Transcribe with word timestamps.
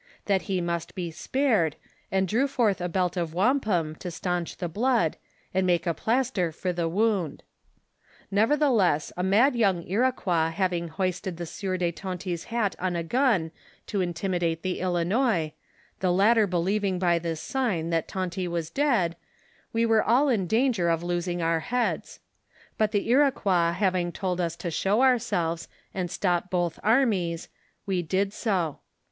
that 0.25 0.41
he 0.49 0.59
must 0.59 0.95
bo 0.95 1.11
spared, 1.11 1.75
and 2.11 2.27
drew 2.27 2.47
forth 2.47 2.81
a 2.81 2.89
belt 2.89 3.15
of 3.15 3.35
wampum 3.35 3.93
to 3.93 4.09
stanch 4.09 4.57
the 4.57 4.67
blood, 4.67 5.15
and 5.53 5.67
make 5.67 5.85
a 5.85 5.93
plaster 5.93 6.51
for 6.51 6.73
tho 6.73 6.87
wound. 6.87 7.43
Kevertheless 8.33 9.13
a 9.15 9.21
mad 9.21 9.55
young 9.55 9.83
Iroquois 9.83 10.49
having 10.49 10.87
hoisted 10.87 11.37
tho 11.37 11.43
siour 11.43 11.77
de 11.77 11.91
Tonty's 11.91 12.45
hat 12.45 12.75
on 12.79 12.95
a 12.95 13.03
gun 13.03 13.51
to 13.85 14.01
intimidate 14.01 14.63
the 14.63 14.79
Ilinois, 14.79 15.51
the 15.99 16.11
latter 16.11 16.47
believing 16.47 16.97
by 16.97 17.19
this 17.19 17.39
sign 17.39 17.91
that 17.91 18.07
Tonty 18.07 18.47
was 18.47 18.71
dead, 18.71 19.15
we 19.71 19.85
were 19.85 20.01
all 20.01 20.29
in 20.29 20.47
danger 20.47 20.89
of 20.89 21.03
losing 21.03 21.43
our 21.43 21.59
heads; 21.59 22.19
but 22.75 22.91
the 22.91 23.07
Iroquois 23.07 23.73
having 23.73 24.11
told 24.11 24.41
us 24.41 24.55
to 24.55 24.71
show 24.71 25.03
ourselves 25.03 25.67
and 25.93 26.09
stop 26.09 26.49
both 26.49 26.79
armies, 26.81 27.49
wo 27.85 28.01
did 28.01 28.33
so. 28.33 28.79